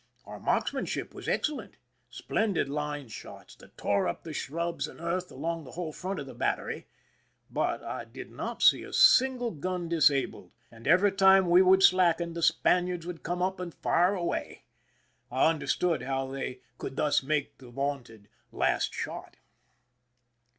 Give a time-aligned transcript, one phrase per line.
[0.25, 1.77] Our marksmanship was excellent,—
[2.09, 6.25] splendid line shots, that tore up the shrubs and earth along the whole front of
[6.25, 6.87] the battery,—
[7.51, 12.33] but I did not see a single gun disabled, and every time we would slacken,
[12.33, 14.15] the Spaniards would come up and fire.
[14.15, 14.63] away.
[15.29, 18.27] I understood how they could thus make the vaunted"
[18.61, 19.37] last shot."